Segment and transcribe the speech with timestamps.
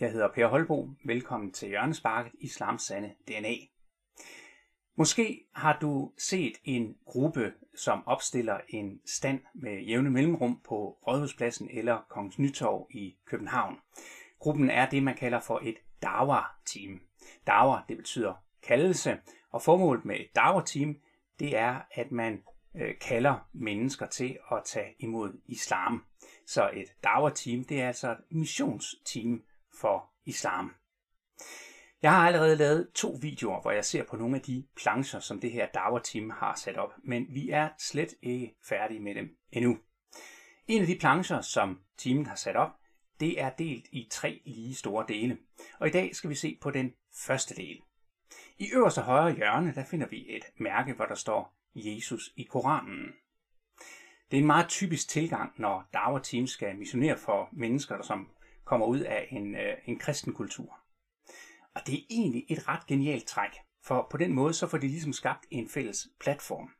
[0.00, 0.90] Jeg hedder Per Holbo.
[1.04, 3.54] Velkommen til Hjørnesparket Islams Sande DNA.
[4.96, 11.68] Måske har du set en gruppe, som opstiller en stand med jævne mellemrum på Rådhuspladsen
[11.72, 13.76] eller Kongens Nytorv i København.
[14.38, 17.00] Gruppen er det, man kalder for et Dawa-team.
[17.46, 19.18] Dawa, det betyder kaldelse,
[19.50, 20.96] og formålet med et Dawa-team,
[21.38, 22.42] det er, at man
[22.76, 26.04] øh, kalder mennesker til at tage imod islam.
[26.46, 29.42] Så et Dawa-team, det er altså et missionsteam
[29.80, 30.74] for islam.
[32.02, 35.40] Jeg har allerede lavet to videoer, hvor jeg ser på nogle af de plancher, som
[35.40, 39.78] det her Dawa-team har sat op, men vi er slet ikke færdige med dem endnu.
[40.68, 42.70] En af de plancher, som teamet har sat op,
[43.20, 45.38] det er delt i tre lige store dele.
[45.78, 46.92] Og i dag skal vi se på den
[47.26, 47.80] første del.
[48.58, 53.12] I øverste højre hjørne, der finder vi et mærke, hvor der står Jesus i Koranen.
[54.30, 58.28] Det er en meget typisk tilgang, når Dawa-team skal missionere for mennesker, der som
[58.70, 60.78] kommer ud af en, øh, en kristen kultur.
[61.74, 63.50] Og det er egentlig et ret genialt træk,
[63.84, 66.70] for på den måde så får de ligesom skabt en fælles platform.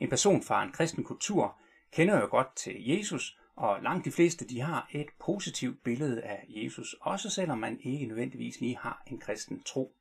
[0.00, 1.60] En person fra en kristen kultur
[1.92, 6.44] kender jo godt til Jesus, og langt de fleste de har et positivt billede af
[6.48, 9.96] Jesus, også selvom man ikke nødvendigvis lige har en kristen tro.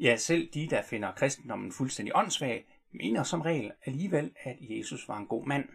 [0.00, 5.16] Ja, selv de, der finder kristendommen fuldstændig åndssvag, mener som regel alligevel, at Jesus var
[5.18, 5.68] en god mand.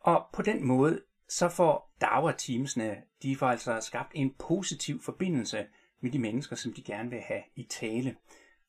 [0.00, 5.66] Og på den måde, så får Dawa-teamsene, de får altså skabt en positiv forbindelse
[6.00, 8.16] med de mennesker, som de gerne vil have i tale.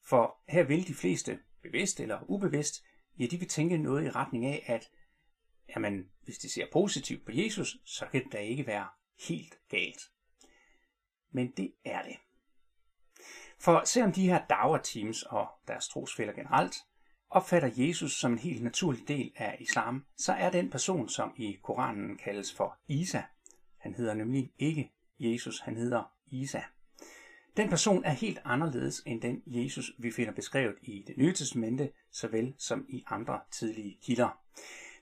[0.05, 2.83] For her vil de fleste, bevidst eller ubevidst,
[3.19, 4.89] ja, de vil tænke noget i retning af, at
[5.75, 8.87] jamen, hvis de ser positivt på Jesus, så kan det da ikke være
[9.27, 10.01] helt galt.
[11.31, 12.17] Men det er det.
[13.59, 16.75] For selvom de her Dawa-teams og deres trosfælder generelt
[17.31, 21.57] opfatter Jesus som en helt naturlig del af islam, så er den person, som i
[21.63, 23.21] Koranen kaldes for Isa.
[23.77, 26.61] Han hedder nemlig ikke Jesus, han hedder Isa.
[27.57, 31.91] Den person er helt anderledes end den Jesus, vi finder beskrevet i det nye testamente,
[32.11, 34.41] såvel som i andre tidlige kilder.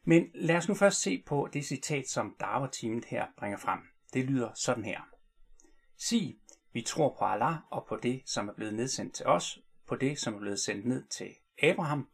[0.03, 3.79] Men lad os nu først se på det citat, som Dawa-teamet her bringer frem.
[4.13, 5.01] Det lyder sådan her.
[5.97, 6.37] Sig,
[6.73, 10.19] vi tror på Allah og på det, som er blevet nedsendt til os, på det,
[10.19, 11.29] som er blevet sendt ned til
[11.63, 12.07] Abraham,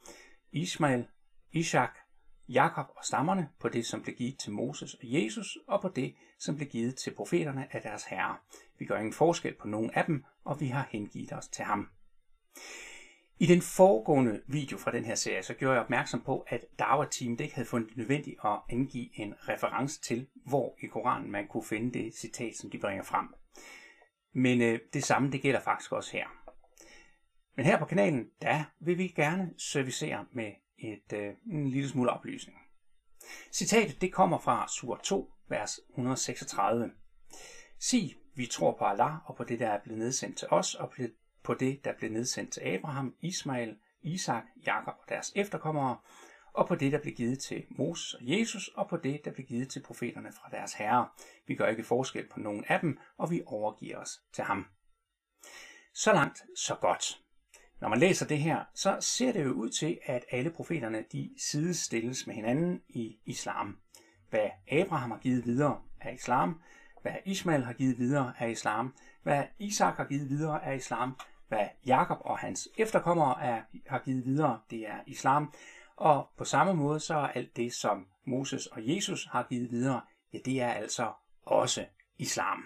[0.51, 1.07] Ismael,
[1.51, 1.97] Ishak,
[2.49, 6.15] Jakob og stammerne, på det, som blev givet til Moses og Jesus, og på det,
[6.39, 8.37] som blev givet til profeterne af deres herre.
[8.79, 11.89] Vi gør ingen forskel på nogen af dem, og vi har hengivet os til ham.
[13.39, 17.41] I den foregående video fra den her serie, så gjorde jeg opmærksom på, at Dawa-teamet
[17.41, 21.65] ikke havde fundet det nødvendigt at angive en reference til, hvor i Koranen man kunne
[21.65, 23.27] finde det citat, som de bringer frem.
[24.33, 26.27] Men øh, det samme, det gælder faktisk også her.
[27.55, 32.11] Men her på kanalen, der vil vi gerne servicere med et, øh, en lille smule
[32.11, 32.57] oplysning.
[33.51, 36.91] Citatet det kommer fra sur 2, vers 136.
[37.79, 40.93] Sig, vi tror på Allah og på det, der er blevet nedsendt til os, og
[41.43, 45.97] på det, der blev nedsendt til Abraham, Ismael, Isak, Jakob og deres efterkommere,
[46.53, 49.45] og på det, der blev givet til Moses og Jesus, og på det, der blev
[49.45, 51.09] givet til profeterne fra deres herre.
[51.47, 54.67] Vi gør ikke forskel på nogen af dem, og vi overgiver os til ham.
[55.93, 57.24] Så langt, så godt.
[57.81, 61.29] Når man læser det her, så ser det jo ud til, at alle profeterne de
[61.37, 63.77] sidestilles med hinanden i islam.
[64.29, 66.61] Hvad Abraham har givet videre af islam,
[67.01, 68.93] hvad Ismail har givet videre af islam,
[69.23, 71.15] hvad Isak har givet videre af islam,
[71.47, 75.53] hvad Jakob og hans efterkommere er, har givet videre, det er islam.
[75.95, 80.01] Og på samme måde så er alt det, som Moses og Jesus har givet videre,
[80.33, 81.11] ja, det er altså
[81.45, 81.85] også
[82.17, 82.63] islam.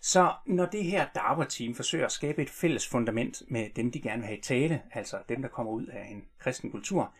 [0.00, 4.20] Så når det her Darwa-team forsøger at skabe et fælles fundament med dem, de gerne
[4.20, 7.14] vil have i tale, altså dem, der kommer ud af en kristen kultur,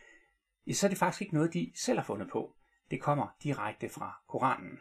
[0.72, 2.56] så er det faktisk ikke noget, de selv har fundet på.
[2.91, 4.78] Det kommer direkte fra Koranen.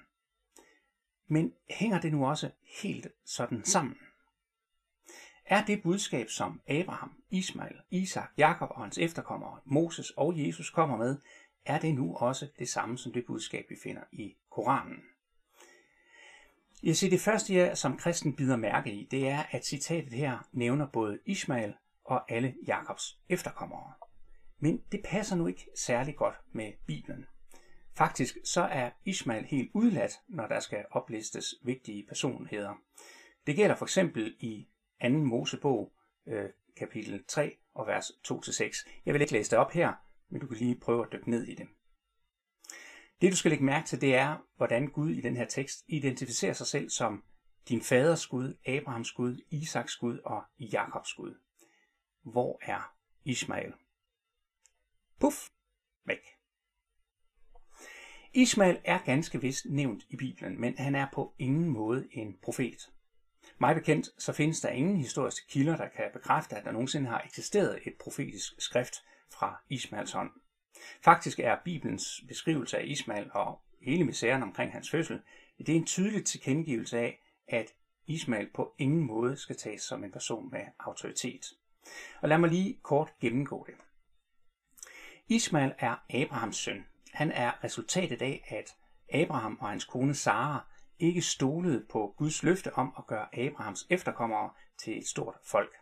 [1.27, 2.51] Men hænger det nu også
[2.81, 3.95] helt sådan sammen?
[5.45, 10.97] Er det budskab, som Abraham, Ismail, Isak, Jakob og hans efterkommere, Moses og Jesus kommer
[10.97, 11.17] med,
[11.65, 14.97] er det nu også det samme som det budskab, vi finder i Koranen?
[16.83, 20.47] Jeg siger, det første, jeg som kristen bider mærke i, det er, at citatet her
[20.51, 21.73] nævner både Ishmael
[22.03, 23.93] og alle Jakobs efterkommere.
[24.59, 27.25] Men det passer nu ikke særlig godt med Bibelen.
[27.97, 32.73] Faktisk så er Ishmael helt udladt, når der skal oplistes vigtige personligheder.
[33.47, 34.67] Det gælder for eksempel i
[35.01, 35.09] 2.
[35.09, 35.93] Mosebog,
[36.27, 38.89] øh, kapitel 3 og vers 2-6.
[39.05, 39.93] Jeg vil ikke læse det op her,
[40.29, 41.67] men du kan lige prøve at dykke ned i det.
[43.21, 46.53] Det du skal lægge mærke til, det er, hvordan Gud i den her tekst identificerer
[46.53, 47.23] sig selv som
[47.69, 51.35] din faders Gud, Abrahams Gud, Isaks Gud og Jakobs Gud.
[52.23, 53.73] Hvor er Ismael?
[55.19, 55.49] Puff,
[56.05, 56.19] væk.
[58.33, 62.89] Ismael er ganske vist nævnt i Bibelen, men han er på ingen måde en profet.
[63.57, 67.21] Mig bekendt, så findes der ingen historiske kilder, der kan bekræfte, at der nogensinde har
[67.21, 68.95] eksisteret et profetisk skrift
[69.33, 70.31] fra Ismaels hånd.
[71.01, 75.21] Faktisk er Bibelens beskrivelse af Ismail og hele misæren omkring hans fødsel,
[75.57, 77.73] det er en tydelig tilkendegivelse af, at
[78.07, 81.45] Ismail på ingen måde skal tages som en person med autoritet.
[82.21, 83.75] Og lad mig lige kort gennemgå det.
[85.27, 86.85] Ismail er Abrahams søn.
[87.13, 88.75] Han er resultatet af, at
[89.21, 90.65] Abraham og hans kone Sara
[90.99, 95.75] ikke stolede på Guds løfte om at gøre Abrahams efterkommere til et stort folk.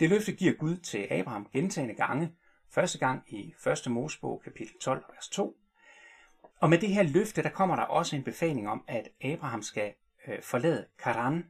[0.00, 2.32] Det løfte giver Gud til Abraham gentagende gange,
[2.74, 3.54] første gang i
[3.86, 3.90] 1.
[3.90, 5.56] Mosebog kapitel 12, vers 2.
[6.60, 9.94] Og med det her løfte, der kommer der også en befaling om, at Abraham skal
[10.28, 11.44] øh, forlade Karan,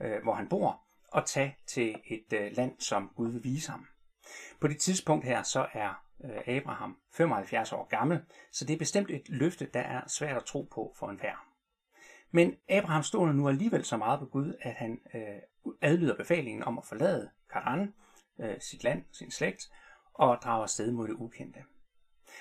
[0.00, 3.86] øh, hvor han bor, og tage til et øh, land, som Gud vil vise ham.
[4.60, 8.20] På det tidspunkt her, så er øh, Abraham 75 år gammel,
[8.52, 11.46] så det er bestemt et løfte, der er svært at tro på for enhver.
[12.30, 16.78] Men Abraham stoler nu alligevel så meget på Gud, at han øh, adlyder befalingen om
[16.78, 17.94] at forlade Karan,
[18.40, 19.68] øh, sit land, sin slægt,
[20.18, 21.60] og drager afsted mod det ukendte.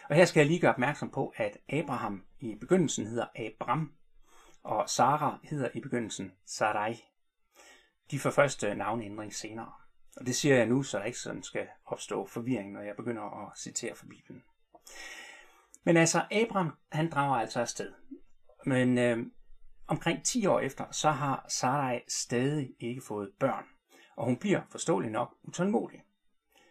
[0.09, 3.94] Og her skal jeg lige gøre opmærksom på, at Abraham i begyndelsen hedder Abram,
[4.63, 7.03] og Sara hedder i begyndelsen Sarai.
[8.12, 9.71] De får først navneændring senere.
[10.18, 13.47] Og det siger jeg nu, så der ikke sådan skal opstå forvirring, når jeg begynder
[13.47, 14.44] at citere fra Bibelen.
[15.83, 17.94] Men altså, Abraham, han drager altså afsted.
[18.65, 19.25] Men øh,
[19.88, 23.65] omkring 10 år efter, så har Sarai stadig ikke fået børn.
[24.15, 26.03] Og hun bliver forståeligt nok utålmodig.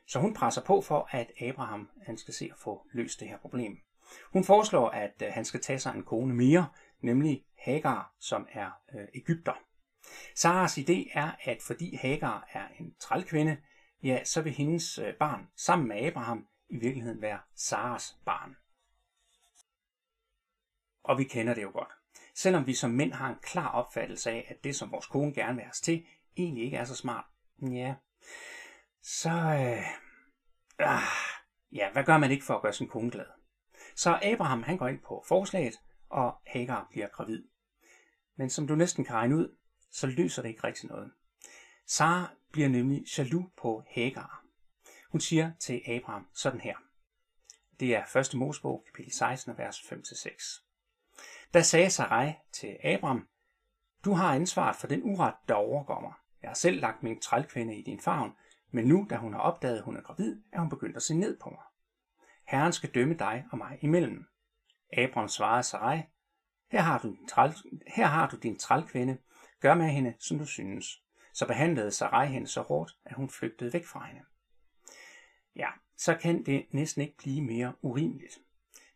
[0.06, 3.38] Så hun presser på for, at Abraham han skal se at få løst det her
[3.38, 3.78] problem.
[4.32, 6.68] Hun foreslår, at øh, han skal tage sig en kone mere,
[7.00, 9.52] nemlig Hagar, som er øh, Ægypter.
[10.34, 13.56] Saras idé er, at fordi Hagar er en trælkvinde,
[14.02, 18.56] ja, så vil hendes øh, barn sammen med Abraham i virkeligheden være Saras barn.
[21.02, 21.92] Og vi kender det jo godt.
[22.34, 25.54] Selvom vi som mænd har en klar opfattelse af, at det, som vores kone gerne
[25.54, 26.06] vil have os til,
[26.36, 27.24] egentlig ikke er så smart,
[27.62, 27.94] ja,
[29.06, 29.86] så, øh,
[30.78, 31.02] ah,
[31.72, 33.26] ja, hvad gør man ikke for at gøre sin kone glad?
[33.94, 35.74] Så Abraham, han går ind på forslaget,
[36.08, 37.44] og Hagar bliver gravid.
[38.36, 39.56] Men som du næsten kan regne ud,
[39.90, 41.12] så løser det ikke rigtig noget.
[41.86, 44.44] Sara bliver nemlig jaloux på Hagar.
[45.10, 46.76] Hun siger til Abraham sådan her.
[47.80, 48.34] Det er 1.
[48.34, 50.62] Mosebog, kapitel 16, vers 5-6.
[51.54, 53.28] Da sagde Sarai til Abraham,
[54.04, 56.12] du har ansvaret for den uret, der overgår mig.
[56.42, 58.32] Jeg har selv lagt min trælkvinde i din favn,
[58.70, 61.14] men nu, da hun har opdaget, at hun er gravid, er hun begyndt at se
[61.14, 61.62] ned på mig.
[62.44, 64.24] Herren skal dømme dig og mig imellem.
[64.92, 66.02] Abraham svarede Sarai,
[66.70, 67.54] her har du din, træl,
[67.86, 69.18] her har du din trælkvinde,
[69.60, 71.02] gør med hende, som du synes.
[71.32, 74.22] Så behandlede Sarai hende så hårdt, at hun flygtede væk fra hende.
[75.56, 78.38] Ja, så kan det næsten ikke blive mere urimeligt.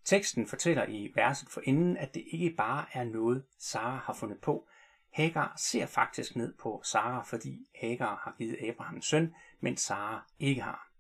[0.04, 4.40] Teksten fortæller i verset for inden, at det ikke bare er noget, Sara har fundet
[4.40, 4.68] på.
[5.12, 10.62] Hagar ser faktisk ned på Sara, fordi Hagar har givet Abraham søn, mens Sara ikke
[10.62, 10.90] har.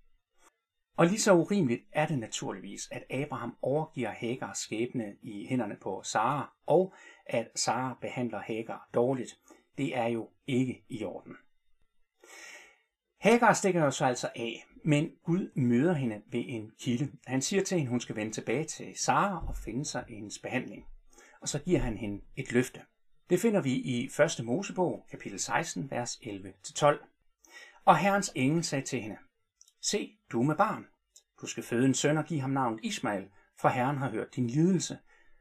[0.96, 6.02] Og lige så urimeligt er det naturligvis, at Abraham overgiver Hagars skæbne i hænderne på
[6.02, 6.94] Sara, og
[7.26, 9.38] at Sara behandler Hagar dårligt.
[9.78, 11.36] Det er jo ikke i orden.
[13.20, 17.12] Hagar stikker jo så altså af, men Gud møder hende ved en kilde.
[17.26, 20.38] Han siger til hende, hun skal vende tilbage til Sara og finde sig i hendes
[20.38, 20.86] behandling.
[21.40, 22.80] Og så giver han hende et løfte.
[23.30, 24.04] Det finder vi i
[24.38, 24.44] 1.
[24.44, 27.09] Mosebog, kapitel 16, vers 11-12.
[27.84, 29.16] Og Herrens engel sagde til hende,
[29.82, 30.86] Se, du er med barn.
[31.40, 33.28] Du skal føde en søn og give ham navnet Ismail,
[33.60, 34.98] for Herren har hørt din lidelse.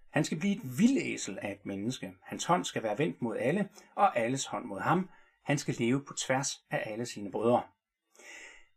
[0.09, 2.13] Han skal blive et vildæsel af et menneske.
[2.23, 5.09] Hans hånd skal være vendt mod alle, og alles hånd mod ham.
[5.43, 7.63] Han skal leve på tværs af alle sine brødre.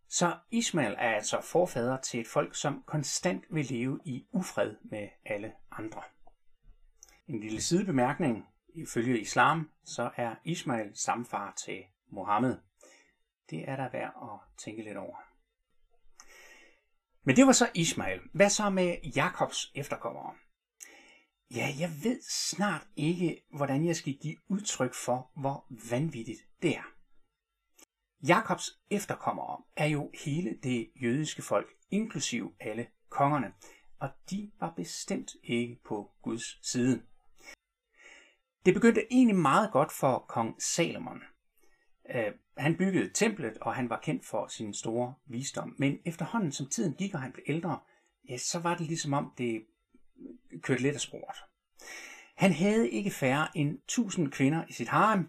[0.09, 5.09] Så Ismail er altså forfader til et folk, som konstant vil leve i ufred med
[5.25, 6.03] alle andre.
[7.29, 8.47] En lille sidebemærkning.
[8.75, 12.57] Ifølge islam, så er Ismail samfar til Mohammed.
[13.51, 15.17] Det er der værd at tænke lidt over.
[17.25, 18.21] Men det var så Ismail.
[18.35, 20.35] Hvad så med Jakobs efterkommere?
[21.55, 26.83] Ja, jeg ved snart ikke, hvordan jeg skal give udtryk for, hvor vanvittigt det er.
[28.27, 33.53] Jakobs efterkommere er jo hele det jødiske folk, inklusiv alle kongerne,
[34.01, 37.03] og de var bestemt ikke på Guds side.
[38.65, 41.23] Det begyndte egentlig meget godt for kong Salomon.
[42.11, 45.75] Øh, han byggede templet, og han var kendt for sin store visdom.
[45.79, 47.79] Men efterhånden, som tiden gik, og han blev ældre,
[48.29, 49.65] ja, så var det ligesom om, det
[50.63, 51.37] kørte lidt af sporet.
[52.35, 55.29] Han havde ikke færre end 1000 kvinder i sit harem.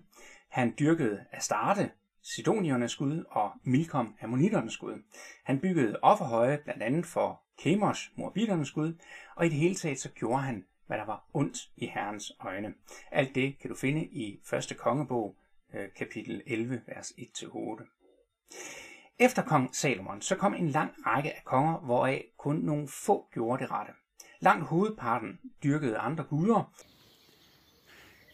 [0.49, 5.01] Han dyrkede Astarte, Sidoniernes gud, og Milkom, Ammoniternes gud.
[5.43, 8.93] Han byggede offerhøje blandt andet for Kemos, Moabiternes gud,
[9.35, 12.73] og i det hele taget så gjorde han, hvad der var ondt i Herrens øjne.
[13.11, 15.35] Alt det kan du finde i første kongebog,
[15.75, 19.15] Øh, kapitel 11, vers 1-8.
[19.19, 23.63] Efter kong Salomon, så kom en lang række af konger, hvoraf kun nogle få gjorde
[23.63, 23.93] det rette.
[24.39, 26.73] Langt hovedparten dyrkede andre guder.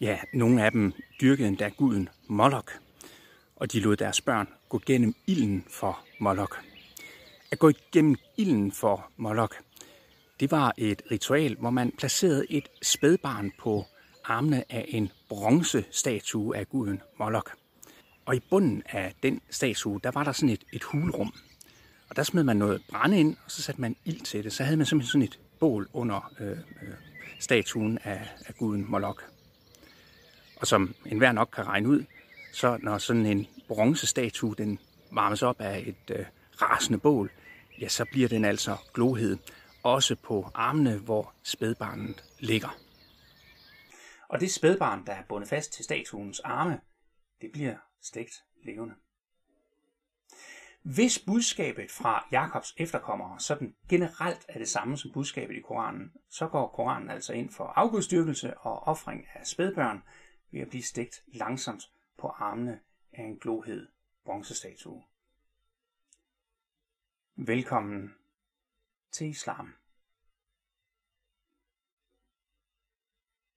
[0.01, 2.73] Ja, nogle af dem dyrkede endda guden Moloch,
[3.55, 6.59] og de lod deres børn gå gennem ilden for Moloch.
[7.51, 9.59] At gå igennem ilden for Moloch,
[10.39, 13.85] det var et ritual, hvor man placerede et spædbarn på
[14.29, 17.53] armene af en bronzestatue af guden Moloch.
[18.25, 21.33] Og i bunden af den statue, der var der sådan et, et hulrum.
[22.09, 24.53] Og der smed man noget brænde ind, og så satte man ild til det.
[24.53, 26.57] Så havde man simpelthen sådan et bål under øh, øh,
[27.39, 29.23] statuen af, af guden Moloch.
[30.55, 32.03] Og som enhver nok kan regne ud,
[32.53, 34.79] så når sådan en bronzestatue den
[35.11, 36.25] varmes op af et øh,
[36.61, 37.31] rasende bål,
[37.81, 39.37] ja, så bliver den altså glohed,
[39.83, 42.77] også på armene, hvor spædbarnet ligger.
[44.29, 46.81] Og det spædbarn, der er bundet fast til statuens arme,
[47.41, 48.95] det bliver stegt levende.
[50.81, 56.47] Hvis budskabet fra Jakobs efterkommere sådan generelt er det samme som budskabet i Koranen, så
[56.47, 60.03] går Koranen altså ind for afgudstyrkelse og ofring af spædbørn
[60.51, 61.83] ved at blive stegt langsomt
[62.17, 62.79] på armene
[63.13, 63.87] af en glohed
[64.25, 65.03] bronzestatue.
[67.35, 68.15] Velkommen
[69.11, 69.78] til islam.